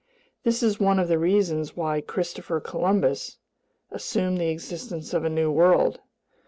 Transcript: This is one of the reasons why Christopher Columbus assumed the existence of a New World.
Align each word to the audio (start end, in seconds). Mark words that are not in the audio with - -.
This 0.41 0.63
is 0.63 0.79
one 0.79 0.97
of 0.97 1.07
the 1.09 1.19
reasons 1.19 1.77
why 1.77 2.01
Christopher 2.01 2.59
Columbus 2.59 3.37
assumed 3.91 4.39
the 4.39 4.49
existence 4.49 5.13
of 5.13 5.23
a 5.23 5.29
New 5.29 5.51
World. 5.51 5.99